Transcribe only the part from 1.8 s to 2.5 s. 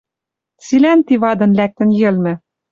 йӹлмӹ